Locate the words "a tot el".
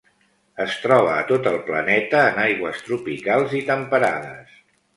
1.17-1.59